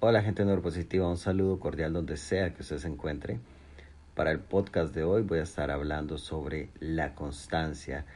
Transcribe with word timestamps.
Hola 0.00 0.22
gente 0.22 0.44
neuropositiva, 0.44 1.08
un 1.08 1.16
saludo 1.16 1.58
cordial 1.58 1.92
donde 1.92 2.16
sea 2.16 2.54
que 2.54 2.62
usted 2.62 2.78
se 2.78 2.86
encuentre. 2.86 3.40
Para 4.14 4.30
el 4.30 4.38
podcast 4.38 4.94
de 4.94 5.02
hoy 5.02 5.22
voy 5.22 5.40
a 5.40 5.42
estar 5.42 5.72
hablando 5.72 6.18
sobre 6.18 6.68
la 6.78 7.16
constancia, 7.16 8.06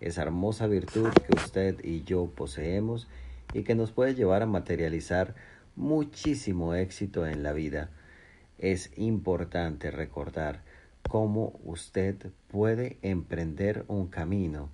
esa 0.00 0.22
hermosa 0.22 0.66
virtud 0.66 1.10
que 1.10 1.36
usted 1.36 1.84
y 1.84 2.02
yo 2.02 2.26
poseemos 2.26 3.06
y 3.54 3.62
que 3.62 3.76
nos 3.76 3.92
puede 3.92 4.16
llevar 4.16 4.42
a 4.42 4.46
materializar 4.46 5.36
muchísimo 5.76 6.74
éxito 6.74 7.24
en 7.24 7.44
la 7.44 7.52
vida. 7.52 7.88
Es 8.58 8.90
importante 8.98 9.92
recordar 9.92 10.62
cómo 11.08 11.60
usted 11.62 12.16
puede 12.48 12.98
emprender 13.02 13.84
un 13.86 14.08
camino. 14.08 14.70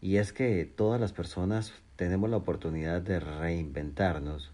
Y 0.00 0.18
es 0.18 0.32
que 0.32 0.64
todas 0.66 1.00
las 1.00 1.12
personas 1.12 1.72
tenemos 1.96 2.30
la 2.30 2.36
oportunidad 2.36 3.02
de 3.02 3.18
reinventarnos 3.18 4.52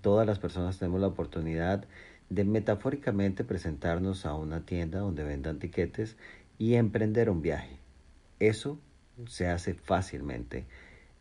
todas 0.00 0.26
las 0.26 0.38
personas 0.38 0.78
tenemos 0.78 1.00
la 1.00 1.08
oportunidad 1.08 1.86
de 2.30 2.44
metafóricamente 2.44 3.44
presentarnos 3.44 4.26
a 4.26 4.34
una 4.34 4.64
tienda 4.66 5.00
donde 5.00 5.24
vendan 5.24 5.58
tiquetes 5.58 6.16
y 6.58 6.74
emprender 6.74 7.30
un 7.30 7.42
viaje. 7.42 7.78
Eso 8.38 8.78
se 9.26 9.48
hace 9.48 9.74
fácilmente. 9.74 10.66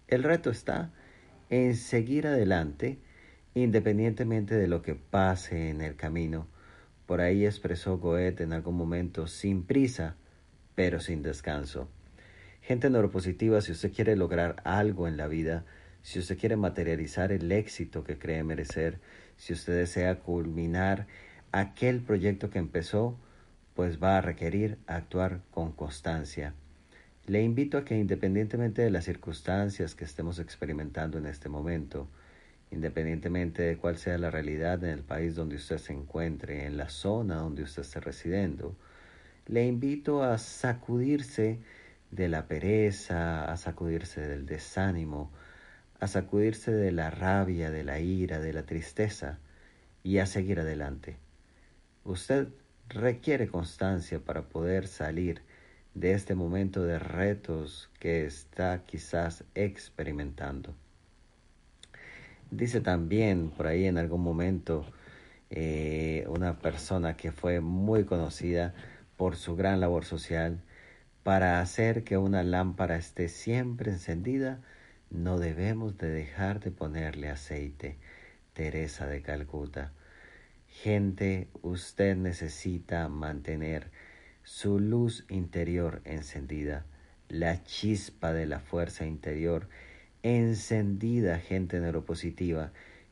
El 0.07 0.23
reto 0.23 0.49
está 0.49 0.91
en 1.49 1.75
seguir 1.75 2.27
adelante 2.27 2.99
independientemente 3.53 4.55
de 4.55 4.67
lo 4.67 4.81
que 4.81 4.95
pase 4.95 5.69
en 5.69 5.81
el 5.81 5.95
camino. 5.95 6.47
Por 7.05 7.21
ahí 7.21 7.45
expresó 7.45 7.97
Goethe 7.97 8.43
en 8.43 8.53
algún 8.53 8.75
momento, 8.75 9.27
sin 9.27 9.63
prisa, 9.63 10.15
pero 10.75 10.99
sin 10.99 11.23
descanso. 11.23 11.87
Gente 12.61 12.89
neuropositiva, 12.89 13.61
si 13.61 13.71
usted 13.71 13.93
quiere 13.93 14.15
lograr 14.15 14.61
algo 14.63 15.07
en 15.07 15.17
la 15.17 15.27
vida, 15.27 15.65
si 16.07 16.19
usted 16.19 16.37
quiere 16.37 16.55
materializar 16.55 17.33
el 17.33 17.51
éxito 17.51 18.05
que 18.05 18.17
cree 18.17 18.41
merecer, 18.41 18.97
si 19.35 19.51
usted 19.51 19.75
desea 19.75 20.19
culminar 20.21 21.05
aquel 21.51 21.99
proyecto 21.99 22.49
que 22.49 22.59
empezó, 22.59 23.17
pues 23.75 24.01
va 24.01 24.17
a 24.17 24.21
requerir 24.21 24.77
actuar 24.87 25.41
con 25.51 25.73
constancia. 25.73 26.53
Le 27.25 27.43
invito 27.43 27.77
a 27.77 27.83
que 27.83 27.97
independientemente 27.97 28.81
de 28.81 28.89
las 28.89 29.03
circunstancias 29.03 29.95
que 29.95 30.05
estemos 30.05 30.39
experimentando 30.39 31.17
en 31.17 31.25
este 31.25 31.49
momento, 31.49 32.07
independientemente 32.71 33.63
de 33.63 33.75
cuál 33.75 33.97
sea 33.97 34.17
la 34.17 34.31
realidad 34.31 34.81
en 34.85 34.91
el 34.91 35.03
país 35.03 35.35
donde 35.35 35.57
usted 35.57 35.77
se 35.77 35.91
encuentre, 35.91 36.67
en 36.67 36.77
la 36.77 36.87
zona 36.87 37.35
donde 37.35 37.63
usted 37.63 37.81
esté 37.81 37.99
residiendo, 37.99 38.77
le 39.45 39.67
invito 39.67 40.23
a 40.23 40.37
sacudirse 40.37 41.59
de 42.11 42.29
la 42.29 42.47
pereza, 42.47 43.51
a 43.51 43.57
sacudirse 43.57 44.21
del 44.21 44.45
desánimo, 44.45 45.33
a 45.99 46.07
sacudirse 46.07 46.71
de 46.71 46.91
la 46.91 47.09
rabia, 47.09 47.71
de 47.71 47.83
la 47.83 47.99
ira, 47.99 48.39
de 48.39 48.53
la 48.53 48.63
tristeza 48.63 49.39
y 50.03 50.19
a 50.19 50.25
seguir 50.25 50.59
adelante. 50.59 51.17
Usted 52.03 52.49
requiere 52.89 53.47
constancia 53.47 54.19
para 54.19 54.43
poder 54.43 54.87
salir 54.87 55.41
de 55.93 56.13
este 56.13 56.35
momento 56.35 56.83
de 56.83 56.99
retos 56.99 57.89
que 57.99 58.25
está 58.25 58.83
quizás 58.85 59.43
experimentando. 59.55 60.75
Dice 62.51 62.79
también 62.81 63.49
por 63.49 63.67
ahí 63.67 63.85
en 63.85 63.97
algún 63.97 64.21
momento 64.21 64.85
eh, 65.49 66.25
una 66.29 66.59
persona 66.59 67.17
que 67.17 67.31
fue 67.31 67.59
muy 67.59 68.05
conocida 68.05 68.73
por 69.17 69.35
su 69.35 69.55
gran 69.55 69.79
labor 69.79 70.05
social 70.05 70.61
para 71.23 71.59
hacer 71.59 72.03
que 72.03 72.17
una 72.17 72.43
lámpara 72.43 72.95
esté 72.95 73.27
siempre 73.27 73.91
encendida 73.91 74.61
no 75.09 75.39
debemos 75.39 75.97
de 75.97 76.09
dejar 76.09 76.59
de 76.59 76.71
ponerle 76.71 77.29
aceite. 77.29 77.97
Teresa 78.57 79.05
de 79.05 79.21
Calcuta. 79.21 79.91
Gente, 80.67 81.47
usted 81.61 82.15
necesita 82.15 83.07
mantener 83.07 83.91
su 84.41 84.79
luz 84.79 85.25
interior 85.29 86.01
encendida, 86.05 86.83
la 87.29 87.63
chispa 87.63 88.33
de 88.33 88.47
la 88.47 88.59
fuerza 88.59 89.05
interior 89.05 89.69
encendida, 90.23 91.37
gente 91.37 91.79
neuropositiva, 91.79 92.71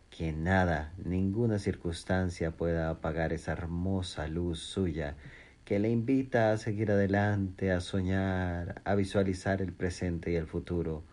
que 0.09 0.31
nada, 0.31 0.93
ninguna 0.97 1.59
circunstancia 1.59 2.49
pueda 2.49 2.89
apagar 2.89 3.31
esa 3.31 3.51
hermosa 3.51 4.27
luz 4.27 4.59
suya 4.59 5.15
que 5.63 5.77
le 5.77 5.91
invita 5.91 6.51
a 6.51 6.57
seguir 6.57 6.89
adelante, 6.89 7.71
a 7.71 7.81
soñar, 7.81 8.81
a 8.83 8.95
visualizar 8.95 9.61
el 9.61 9.73
presente 9.73 10.31
y 10.31 10.35
el 10.37 10.47
futuro 10.47 11.03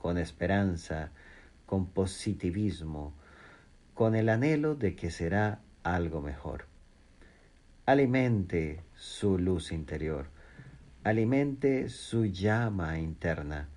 con 0.00 0.18
esperanza, 0.18 1.10
con 1.66 1.86
positivismo, 1.86 3.12
con 3.94 4.16
el 4.16 4.28
anhelo 4.28 4.74
de 4.74 4.96
que 4.96 5.10
será 5.10 5.60
algo 5.84 6.20
mejor. 6.22 6.64
Alimente 7.86 8.80
su 8.94 9.38
luz 9.38 9.72
interior, 9.72 10.26
alimente 11.04 11.88
su 11.90 12.24
llama 12.24 12.98
interna, 12.98 13.68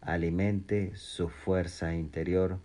alimente 0.00 0.94
su 0.94 1.28
fuerza 1.28 1.94
interior 1.94 2.58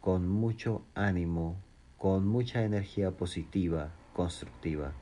con 0.00 0.28
mucho 0.28 0.84
ánimo, 0.94 1.56
con 1.98 2.26
mucha 2.26 2.62
energía 2.62 3.10
positiva, 3.10 3.92
constructiva. 4.12 4.92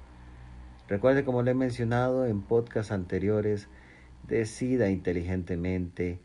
Recuerde, 0.88 1.24
como 1.24 1.42
le 1.42 1.50
he 1.50 1.54
mencionado 1.54 2.26
en 2.26 2.42
podcasts 2.42 2.92
anteriores, 2.92 3.68
decida 4.26 4.90
inteligentemente 4.90 6.20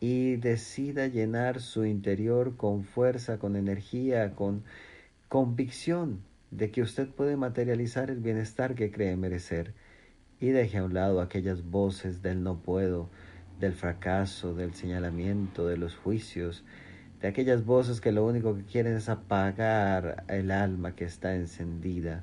y 0.00 0.36
decida 0.36 1.06
llenar 1.06 1.60
su 1.60 1.84
interior 1.84 2.56
con 2.56 2.84
fuerza, 2.84 3.38
con 3.38 3.56
energía, 3.56 4.34
con 4.34 4.62
convicción 5.28 6.20
de 6.50 6.70
que 6.70 6.82
usted 6.82 7.08
puede 7.08 7.36
materializar 7.36 8.10
el 8.10 8.20
bienestar 8.20 8.74
que 8.74 8.90
cree 8.90 9.16
merecer. 9.16 9.74
Y 10.38 10.48
deje 10.48 10.78
a 10.78 10.84
un 10.84 10.94
lado 10.94 11.20
aquellas 11.20 11.64
voces 11.64 12.22
del 12.22 12.42
no 12.42 12.58
puedo, 12.58 13.08
del 13.58 13.72
fracaso, 13.72 14.54
del 14.54 14.74
señalamiento, 14.74 15.66
de 15.66 15.78
los 15.78 15.96
juicios, 15.96 16.62
de 17.20 17.28
aquellas 17.28 17.64
voces 17.64 18.00
que 18.00 18.12
lo 18.12 18.26
único 18.26 18.54
que 18.54 18.64
quieren 18.64 18.96
es 18.96 19.08
apagar 19.08 20.24
el 20.28 20.50
alma 20.50 20.94
que 20.94 21.04
está 21.04 21.34
encendida, 21.34 22.22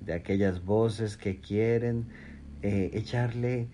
de 0.00 0.14
aquellas 0.14 0.64
voces 0.64 1.16
que 1.16 1.40
quieren 1.40 2.06
eh, 2.62 2.90
echarle 2.94 3.68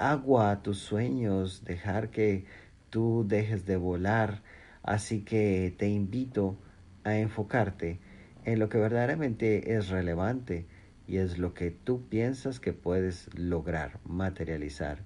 agua 0.00 0.50
a 0.50 0.62
tus 0.62 0.78
sueños, 0.78 1.64
dejar 1.64 2.10
que 2.10 2.46
tú 2.88 3.24
dejes 3.28 3.66
de 3.66 3.76
volar. 3.76 4.42
Así 4.82 5.22
que 5.22 5.74
te 5.76 5.88
invito 5.88 6.56
a 7.04 7.18
enfocarte 7.18 8.00
en 8.44 8.58
lo 8.58 8.68
que 8.68 8.78
verdaderamente 8.78 9.74
es 9.76 9.90
relevante 9.90 10.66
y 11.06 11.18
es 11.18 11.38
lo 11.38 11.52
que 11.52 11.70
tú 11.70 12.08
piensas 12.08 12.60
que 12.60 12.72
puedes 12.72 13.28
lograr, 13.34 14.00
materializar. 14.04 15.04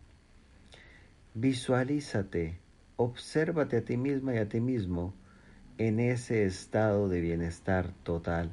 Visualízate, 1.35 2.61
obsérvate 2.97 3.79
a 3.79 3.85
ti 3.85 3.97
misma 3.97 4.35
y 4.35 4.39
a 4.39 4.49
ti 4.49 4.61
mismo 4.61 5.15
en 5.77 5.99
ese 5.99 6.45
estado 6.45 7.09
de 7.09 7.21
bienestar 7.21 7.93
total, 8.05 8.53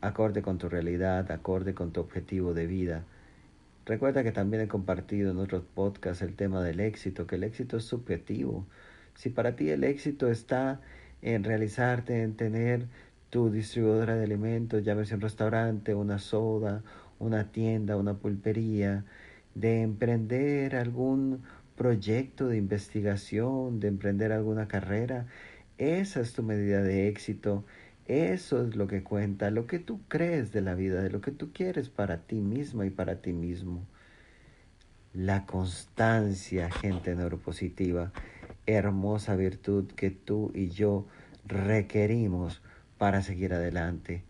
acorde 0.00 0.40
con 0.40 0.56
tu 0.56 0.70
realidad, 0.70 1.30
acorde 1.30 1.74
con 1.74 1.92
tu 1.92 2.00
objetivo 2.00 2.54
de 2.54 2.66
vida, 2.66 3.04
Recuerda 3.84 4.22
que 4.22 4.32
también 4.32 4.62
he 4.62 4.68
compartido 4.68 5.32
en 5.32 5.38
otros 5.38 5.64
podcasts 5.64 6.22
el 6.22 6.34
tema 6.36 6.62
del 6.62 6.80
éxito, 6.80 7.26
que 7.26 7.34
el 7.36 7.44
éxito 7.44 7.76
es 7.78 7.84
subjetivo. 7.84 8.66
Si 9.14 9.28
para 9.30 9.56
ti 9.56 9.70
el 9.70 9.84
éxito 9.84 10.30
está 10.30 10.80
en 11.20 11.42
realizarte, 11.44 12.22
en 12.22 12.36
tener 12.36 12.86
tu 13.30 13.50
distribuidora 13.50 14.14
de 14.16 14.24
alimentos, 14.24 14.84
llámese 14.84 15.14
un 15.16 15.20
restaurante, 15.20 15.94
una 15.94 16.18
soda, 16.18 16.82
una 17.18 17.50
tienda, 17.50 17.96
una 17.96 18.14
pulpería, 18.14 19.04
de 19.54 19.82
emprender 19.82 20.76
algún 20.76 21.42
proyecto 21.76 22.48
de 22.48 22.58
investigación, 22.58 23.80
de 23.80 23.88
emprender 23.88 24.32
alguna 24.32 24.68
carrera, 24.68 25.26
esa 25.78 26.20
es 26.20 26.32
tu 26.34 26.42
medida 26.42 26.82
de 26.82 27.08
éxito 27.08 27.64
eso 28.06 28.66
es 28.66 28.74
lo 28.74 28.86
que 28.86 29.02
cuenta, 29.02 29.50
lo 29.50 29.66
que 29.66 29.78
tú 29.78 30.00
crees 30.08 30.52
de 30.52 30.60
la 30.60 30.74
vida, 30.74 31.02
de 31.02 31.10
lo 31.10 31.20
que 31.20 31.30
tú 31.30 31.52
quieres 31.52 31.88
para 31.88 32.18
ti 32.18 32.36
misma 32.36 32.86
y 32.86 32.90
para 32.90 33.22
ti 33.22 33.32
mismo. 33.32 33.86
La 35.14 35.46
constancia, 35.46 36.70
gente 36.70 37.14
neuropositiva, 37.14 38.12
hermosa 38.66 39.36
virtud 39.36 39.86
que 39.92 40.10
tú 40.10 40.50
y 40.54 40.68
yo 40.68 41.06
requerimos 41.46 42.62
para 42.98 43.22
seguir 43.22 43.52
adelante. 43.52 44.24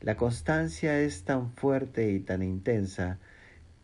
La 0.00 0.16
constancia 0.16 1.00
es 1.00 1.24
tan 1.24 1.52
fuerte 1.52 2.12
y 2.12 2.20
tan 2.20 2.42
intensa 2.42 3.18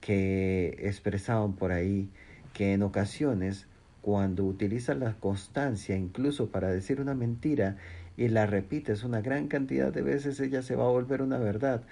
que 0.00 0.76
expresaban 0.80 1.54
por 1.54 1.72
ahí 1.72 2.10
que 2.52 2.74
en 2.74 2.82
ocasiones 2.82 3.66
cuando 4.02 4.44
utilizas 4.44 4.98
la 4.98 5.14
constancia 5.14 5.96
incluso 5.96 6.50
para 6.50 6.68
decir 6.68 7.00
una 7.00 7.14
mentira 7.14 7.76
y 8.16 8.28
la 8.28 8.46
repites 8.46 9.04
una 9.04 9.20
gran 9.22 9.48
cantidad 9.48 9.92
de 9.92 10.02
veces, 10.02 10.40
ella 10.40 10.62
se 10.62 10.76
va 10.76 10.84
a 10.84 10.88
volver 10.90 11.22
una 11.22 11.38
verdad. 11.38 11.82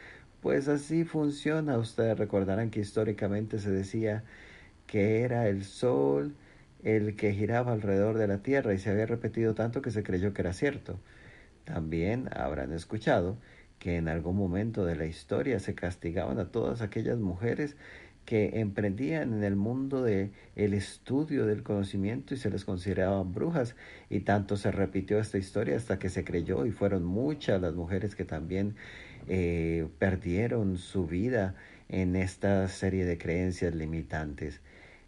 Pues 0.41 0.69
así 0.69 1.05
funciona. 1.05 1.79
Ustedes 1.79 2.19
recordarán 2.19 2.71
que 2.71 2.81
históricamente 2.81 3.59
se 3.59 3.71
decía 3.71 4.25
que 4.87 5.23
era 5.23 5.49
el 5.49 5.65
sol 5.65 6.37
el 6.83 7.17
que 7.17 7.33
giraba 7.35 7.73
alrededor 7.73 8.19
de 8.19 8.27
la 8.29 8.43
Tierra 8.43 8.75
y 8.75 8.79
se 8.79 8.91
había 8.91 9.07
repetido 9.07 9.55
tanto 9.55 9.83
que 9.83 9.91
se 9.91 10.03
creyó 10.03 10.33
que 10.35 10.43
era 10.43 10.53
cierto. 10.53 11.01
también 11.65 12.29
habrán 12.35 12.73
escuchado 12.73 13.39
que 13.79 13.97
en 13.97 14.09
algún 14.09 14.37
momento 14.37 14.85
de 14.85 14.97
la 14.97 15.07
historia 15.07 15.61
se 15.61 15.75
castigaban 15.75 16.39
a 16.39 16.51
todas 16.51 16.83
aquellas 16.83 17.19
mujeres 17.19 17.77
que 18.31 18.61
emprendían 18.61 19.33
en 19.33 19.43
el 19.43 19.57
mundo 19.57 20.05
de 20.05 20.31
el 20.55 20.73
estudio 20.73 21.47
del 21.47 21.65
conocimiento 21.65 22.33
y 22.33 22.37
se 22.37 22.49
les 22.49 22.65
consideraban 22.65 23.33
brujas 23.33 23.75
y 24.09 24.21
tanto 24.21 24.57
se 24.57 24.71
repitió 24.71 25.19
esta 25.19 25.37
historia 25.37 25.77
hasta 25.77 25.99
que 25.99 26.11
se 26.11 26.23
creyó 26.23 26.65
y 26.65 26.71
fueron 26.71 27.03
muchas 27.03 27.61
las 27.61 27.75
mujeres 27.75 28.15
que 28.15 28.25
también 28.25 28.77
eh, 29.27 29.89
perdieron 29.99 30.79
su 30.79 31.09
vida 31.09 31.57
en 31.89 32.15
esta 32.15 32.69
serie 32.69 33.05
de 33.05 33.19
creencias 33.19 33.75
limitantes. 33.75 34.61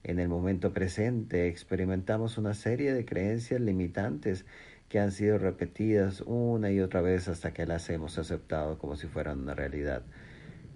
En 0.03 0.19
el 0.19 0.29
momento 0.29 0.73
presente 0.73 1.47
experimentamos 1.47 2.39
una 2.39 2.55
serie 2.55 2.93
de 2.93 3.05
creencias 3.05 3.61
limitantes 3.61 4.47
que 4.89 4.99
han 4.99 5.13
sido 5.13 5.39
repetidas 5.39 6.23
una 6.23 6.73
y 6.73 6.81
otra 6.81 7.03
vez 7.03 7.29
hasta 7.29 7.55
que 7.55 7.67
las 7.67 7.89
hemos 7.89 8.19
aceptado 8.19 8.79
como 8.79 8.97
si 8.97 9.07
fueran 9.07 9.39
una 9.39 9.55
realidad. 9.55 10.03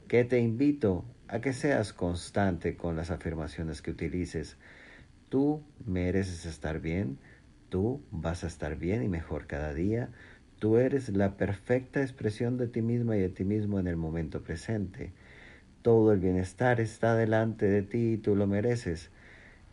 Que 0.09 0.25
te 0.25 0.39
invito 0.39 1.05
a 1.29 1.41
que 1.41 1.53
seas 1.53 1.93
constante 1.93 2.77
con 2.77 2.95
las 2.97 3.11
afirmaciones 3.11 3.83
que 3.83 3.91
utilices. 3.91 4.57
Tú 5.29 5.63
mereces 5.85 6.47
estar 6.47 6.81
bien, 6.81 7.19
tú 7.69 8.01
vas 8.13 8.45
a 8.45 8.47
estar 8.47 8.77
bien 8.77 9.03
y 9.03 9.09
mejor 9.09 9.47
cada 9.47 9.75
día, 9.75 10.11
tú 10.61 10.79
eres 10.79 11.09
la 11.09 11.37
perfecta 11.37 12.03
expresión 12.03 12.57
de 12.57 12.69
ti 12.69 12.83
misma 12.83 13.17
y 13.17 13.21
de 13.21 13.29
ti 13.29 13.45
mismo 13.45 13.81
en 13.81 13.89
el 13.89 13.97
momento 13.97 14.43
presente. 14.43 15.11
Todo 15.83 16.13
el 16.13 16.21
bienestar 16.21 16.81
está 16.81 17.17
delante 17.17 17.67
de 17.67 17.83
ti 17.83 18.13
y 18.13 18.17
tú 18.17 18.37
lo 18.37 18.47
mereces. 18.47 19.11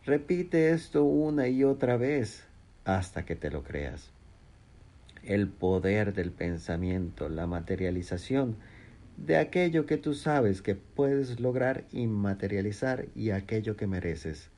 Repite 0.04 0.72
esto 0.72 1.04
una 1.04 1.48
y 1.48 1.64
otra 1.64 1.96
vez 1.96 2.44
hasta 2.84 3.24
que 3.24 3.36
te 3.36 3.50
lo 3.50 3.62
creas. 3.62 4.10
El 5.22 5.48
poder 5.48 6.12
del 6.12 6.32
pensamiento, 6.32 7.28
la 7.28 7.46
materialización, 7.46 8.56
de 9.16 9.36
aquello 9.36 9.86
que 9.86 9.96
tú 9.96 10.14
sabes 10.14 10.62
que 10.62 10.74
puedes 10.74 11.40
lograr 11.40 11.84
y 11.92 12.06
materializar 12.06 13.06
y 13.14 13.30
aquello 13.30 13.76
que 13.76 13.86
mereces. 13.86 14.50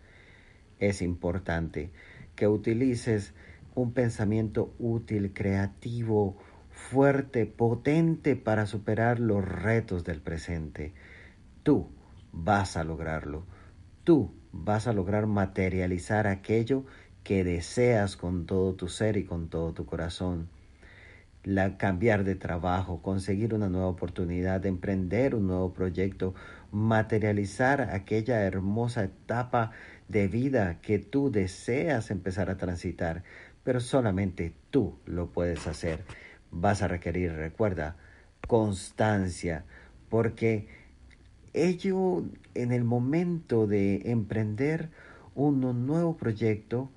Es 0.79 1.03
importante 1.03 1.91
que 2.35 2.49
utilices 2.49 3.35
un 3.75 3.93
pensamiento 3.93 4.75
útil, 4.79 5.33
creativo, 5.33 6.37
fuerte, 6.71 7.47
potente 7.47 8.37
para 8.37 8.67
superar 8.67 9.21
los 9.21 9.45
retos 9.45 10.05
del 10.05 10.21
presente. 10.21 10.93
Tú 11.63 11.89
vas 12.33 12.77
a 12.77 12.85
lograrlo. 12.85 13.45
Tú 14.05 14.33
vas 14.53 14.87
a 14.87 14.93
lograr 14.93 15.27
materializar 15.27 16.27
aquello 16.27 16.85
que 17.25 17.45
deseas 17.45 18.17
con 18.17 18.47
todo 18.47 18.75
tu 18.75 18.89
ser 18.89 19.17
y 19.17 19.25
con 19.25 19.49
todo 19.49 19.73
tu 19.73 19.85
corazón 19.85 20.49
la, 21.47 21.79
cambiar 21.79 22.25
de 22.25 22.35
trabajo, 22.35 23.01
conseguir 23.03 23.55
una 23.55 23.69
nueva 23.69 23.87
oportunidad, 23.87 24.67
emprender 24.67 25.37
un 25.37 25.47
nuevo 25.47 25.73
proyecto, 25.73 26.35
materializar 26.73 27.83
aquella 27.83 28.43
hermosa 28.43 29.05
etapa 29.05 29.71
de 30.09 30.27
vida 30.27 30.81
que 30.83 30.99
tú 30.99 31.31
deseas 31.31 32.11
empezar 32.11 32.51
a 32.51 32.57
transitar, 32.57 33.23
pero 33.63 33.79
solamente 33.79 34.55
tú 34.71 34.99
lo 35.07 35.31
puedes 35.31 35.69
hacer. 35.69 36.05
Vas 36.51 36.83
a 36.83 36.89
requerir, 36.89 37.33
recuerda, 37.33 37.97
constancia, 38.49 39.65
porque 40.09 40.67
ello 41.53 42.25
en 42.55 42.73
el 42.73 42.83
momento 42.83 43.69
de 43.69 44.03
emprender 44.11 44.91
un 45.37 45.61
nuevo 45.87 46.17
proyecto, 46.17 46.91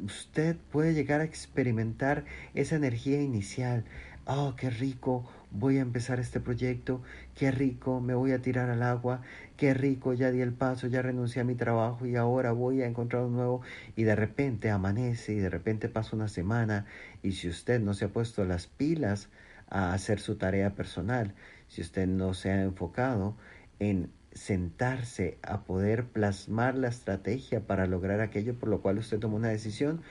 usted 0.00 0.56
puede 0.70 0.94
llegar 0.94 1.20
a 1.20 1.24
experimentar 1.24 2.24
esa 2.54 2.76
energía 2.76 3.20
inicial. 3.20 3.84
Oh, 4.24 4.54
qué 4.56 4.70
rico, 4.70 5.28
voy 5.50 5.78
a 5.78 5.82
empezar 5.82 6.20
este 6.20 6.38
proyecto, 6.40 7.02
qué 7.34 7.50
rico, 7.50 8.00
me 8.00 8.14
voy 8.14 8.32
a 8.32 8.40
tirar 8.40 8.70
al 8.70 8.82
agua, 8.82 9.22
qué 9.56 9.74
rico, 9.74 10.12
ya 10.14 10.30
di 10.30 10.40
el 10.40 10.52
paso, 10.52 10.86
ya 10.86 11.02
renuncié 11.02 11.42
a 11.42 11.44
mi 11.44 11.56
trabajo 11.56 12.06
y 12.06 12.14
ahora 12.16 12.52
voy 12.52 12.82
a 12.82 12.86
encontrar 12.86 13.24
un 13.24 13.34
nuevo 13.34 13.62
y 13.96 14.04
de 14.04 14.14
repente 14.14 14.70
amanece 14.70 15.32
y 15.32 15.38
de 15.38 15.50
repente 15.50 15.88
pasa 15.88 16.14
una 16.14 16.28
semana 16.28 16.86
y 17.22 17.32
si 17.32 17.48
usted 17.48 17.80
no 17.80 17.94
se 17.94 18.04
ha 18.04 18.08
puesto 18.08 18.44
las 18.44 18.68
pilas 18.68 19.28
a 19.68 19.92
hacer 19.92 20.20
su 20.20 20.36
tarea 20.36 20.74
personal, 20.74 21.34
si 21.66 21.80
usted 21.80 22.06
no 22.06 22.32
se 22.34 22.50
ha 22.50 22.62
enfocado 22.62 23.36
en 23.80 24.10
sentarse 24.34 25.38
a 25.42 25.64
poder 25.64 26.06
plasmar 26.06 26.76
la 26.76 26.88
estrategia 26.88 27.60
para 27.66 27.86
lograr 27.86 28.20
aquello 28.20 28.54
por 28.54 28.68
lo 28.68 28.80
cual 28.80 28.98
usted 28.98 29.18
tomó 29.18 29.36
una 29.36 29.48
decisión, 29.48 30.02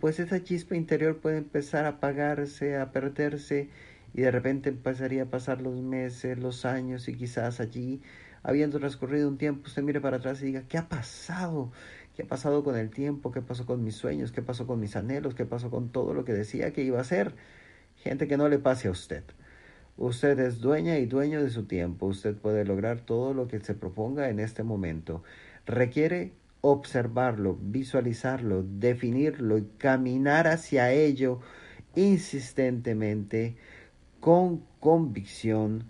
pues 0.00 0.20
esa 0.20 0.42
chispa 0.42 0.76
interior 0.76 1.18
puede 1.18 1.38
empezar 1.38 1.84
a 1.84 1.90
apagarse, 1.90 2.76
a 2.76 2.92
perderse 2.92 3.68
y 4.14 4.22
de 4.22 4.30
repente 4.30 4.68
empezaría 4.68 5.24
a 5.24 5.26
pasar 5.26 5.60
los 5.60 5.80
meses, 5.80 6.38
los 6.38 6.64
años 6.64 7.08
y 7.08 7.14
quizás 7.14 7.60
allí, 7.60 8.00
habiendo 8.42 8.78
transcurrido 8.78 9.28
un 9.28 9.38
tiempo, 9.38 9.66
usted 9.66 9.82
mire 9.82 10.00
para 10.00 10.18
atrás 10.18 10.40
y 10.42 10.46
diga, 10.46 10.62
¿qué 10.68 10.78
ha 10.78 10.88
pasado? 10.88 11.72
¿Qué 12.14 12.22
ha 12.22 12.26
pasado 12.26 12.64
con 12.64 12.76
el 12.76 12.90
tiempo? 12.90 13.30
¿Qué 13.30 13.42
pasó 13.42 13.66
con 13.66 13.84
mis 13.84 13.94
sueños? 13.94 14.32
¿Qué 14.32 14.42
pasó 14.42 14.66
con 14.66 14.80
mis 14.80 14.96
anhelos? 14.96 15.34
¿Qué 15.34 15.44
pasó 15.44 15.70
con 15.70 15.90
todo 15.90 16.14
lo 16.14 16.24
que 16.24 16.32
decía 16.32 16.72
que 16.72 16.82
iba 16.82 16.98
a 16.98 17.02
hacer? 17.02 17.34
Gente 17.96 18.26
que 18.26 18.36
no 18.36 18.48
le 18.48 18.58
pase 18.58 18.88
a 18.88 18.90
usted. 18.90 19.24
Usted 19.98 20.38
es 20.38 20.60
dueña 20.60 20.98
y 20.98 21.06
dueño 21.06 21.42
de 21.42 21.50
su 21.50 21.64
tiempo. 21.64 22.06
Usted 22.06 22.36
puede 22.36 22.64
lograr 22.64 23.00
todo 23.00 23.34
lo 23.34 23.48
que 23.48 23.58
se 23.58 23.74
proponga 23.74 24.28
en 24.28 24.38
este 24.38 24.62
momento. 24.62 25.24
Requiere 25.66 26.32
observarlo, 26.60 27.58
visualizarlo, 27.60 28.62
definirlo 28.62 29.58
y 29.58 29.66
caminar 29.76 30.46
hacia 30.46 30.92
ello 30.92 31.40
insistentemente, 31.96 33.56
con 34.20 34.62
convicción, 34.78 35.84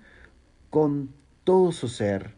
con 0.70 1.10
todo 1.44 1.70
su 1.72 1.88
ser, 1.88 2.30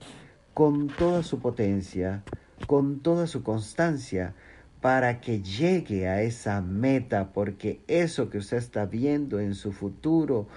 con 0.54 0.88
toda 0.88 1.22
su 1.22 1.38
potencia, 1.38 2.24
con 2.66 2.98
toda 2.98 3.28
su 3.28 3.44
constancia, 3.44 4.34
para 4.80 5.20
que 5.20 5.40
llegue 5.40 6.08
a 6.08 6.22
esa 6.22 6.62
meta, 6.62 7.32
porque 7.32 7.80
eso 7.86 8.28
que 8.28 8.38
usted 8.38 8.56
está 8.56 8.86
viendo 8.86 9.38
en 9.38 9.54
su 9.54 9.72
futuro, 9.72 10.48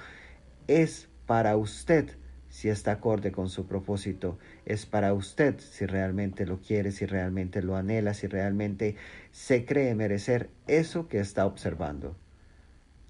es 0.67 1.09
para 1.25 1.55
usted 1.57 2.17
si 2.53 2.69
está 2.69 2.91
acorde 2.91 3.31
con 3.31 3.49
su 3.49 3.65
propósito, 3.65 4.37
es 4.65 4.85
para 4.85 5.13
usted 5.13 5.59
si 5.59 5.87
realmente 5.87 6.45
lo 6.45 6.59
quiere, 6.59 6.91
si 6.91 7.07
realmente 7.07 7.63
lo 7.63 7.75
anhela, 7.75 8.13
si 8.13 8.27
realmente 8.27 8.95
se 9.31 9.65
cree 9.65 9.95
merecer 9.95 10.51
eso 10.67 11.07
que 11.07 11.19
está 11.19 11.47
observando. 11.47 12.15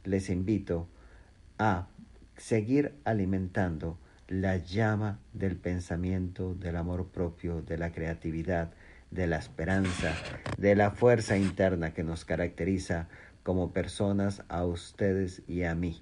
Les 0.06 0.30
invito 0.30 0.88
a 1.58 1.90
seguir 2.38 2.94
alimentando 3.04 3.98
la 4.30 4.56
llama 4.56 5.20
del 5.34 5.58
pensamiento, 5.58 6.56
del 6.56 6.78
amor 6.78 7.10
propio, 7.10 7.62
de 7.62 7.78
la 7.78 7.92
creatividad, 7.92 8.72
de 9.12 9.28
la 9.28 9.40
esperanza, 9.40 10.16
de 10.58 10.76
la 10.76 10.92
fuerza 10.92 11.36
interna 11.36 11.94
que 11.94 12.06
nos 12.06 12.24
caracteriza 12.24 13.10
como 13.44 13.74
personas 13.74 14.42
a 14.48 14.64
ustedes 14.64 15.44
y 15.50 15.64
a 15.64 15.76
mí. 15.76 16.02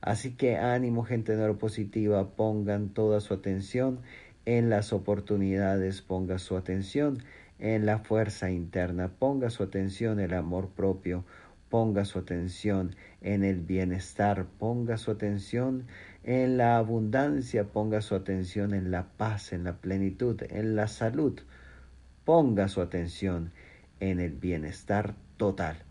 Así 0.00 0.34
que 0.34 0.56
ánimo 0.56 1.04
gente 1.04 1.36
neuropositiva, 1.36 2.30
pongan 2.30 2.90
toda 2.90 3.20
su 3.20 3.34
atención 3.34 4.00
en 4.44 4.70
las 4.70 4.92
oportunidades, 4.92 6.02
ponga 6.02 6.38
su 6.38 6.56
atención 6.56 7.18
en 7.58 7.86
la 7.86 7.98
fuerza 7.98 8.50
interna, 8.50 9.08
ponga 9.18 9.50
su 9.50 9.62
atención 9.62 10.20
en 10.20 10.26
el 10.26 10.34
amor 10.34 10.68
propio, 10.68 11.24
ponga 11.68 12.04
su 12.04 12.20
atención 12.20 12.94
en 13.20 13.44
el 13.44 13.60
bienestar, 13.60 14.46
ponga 14.58 14.96
su 14.96 15.10
atención 15.10 15.86
en 16.24 16.56
la 16.56 16.78
abundancia, 16.78 17.64
ponga 17.64 18.00
su 18.00 18.14
atención 18.14 18.74
en 18.74 18.90
la 18.90 19.08
paz, 19.16 19.52
en 19.52 19.64
la 19.64 19.76
plenitud, 19.76 20.40
en 20.48 20.76
la 20.76 20.86
salud, 20.86 21.40
ponga 22.24 22.68
su 22.68 22.80
atención 22.80 23.50
en 24.00 24.20
el 24.20 24.32
bienestar 24.32 25.14
total. 25.36 25.87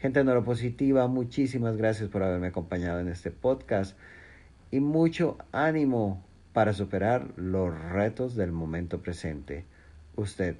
Gente 0.00 0.24
neuropositiva, 0.24 1.08
muchísimas 1.08 1.76
gracias 1.76 2.08
por 2.08 2.22
haberme 2.22 2.46
acompañado 2.46 3.00
en 3.00 3.08
este 3.08 3.30
podcast 3.30 3.98
y 4.70 4.80
mucho 4.80 5.36
ánimo 5.52 6.24
para 6.54 6.72
superar 6.72 7.34
los 7.36 7.78
retos 7.78 8.34
del 8.34 8.50
momento 8.50 9.02
presente. 9.02 9.66
Usted 10.16 10.56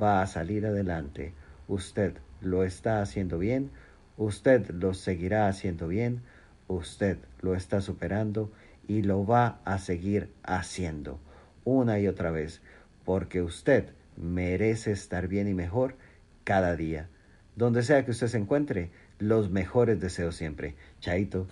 va 0.00 0.22
a 0.22 0.28
salir 0.28 0.66
adelante. 0.66 1.32
Usted 1.66 2.12
lo 2.40 2.62
está 2.62 3.02
haciendo 3.02 3.38
bien. 3.38 3.72
Usted 4.18 4.70
lo 4.70 4.94
seguirá 4.94 5.48
haciendo 5.48 5.88
bien. 5.88 6.22
Usted 6.68 7.18
lo 7.40 7.56
está 7.56 7.80
superando 7.80 8.52
y 8.86 9.02
lo 9.02 9.26
va 9.26 9.58
a 9.64 9.78
seguir 9.78 10.30
haciendo 10.44 11.18
una 11.64 11.98
y 11.98 12.06
otra 12.06 12.30
vez 12.30 12.62
porque 13.04 13.42
usted 13.42 13.88
merece 14.16 14.92
estar 14.92 15.26
bien 15.26 15.48
y 15.48 15.54
mejor 15.54 15.96
cada 16.44 16.76
día. 16.76 17.08
Donde 17.56 17.82
sea 17.82 18.04
que 18.04 18.10
usted 18.10 18.26
se 18.28 18.36
encuentre, 18.36 18.90
los 19.18 19.50
mejores 19.50 19.98
deseos 19.98 20.36
siempre. 20.36 20.74
Chaito. 21.00 21.46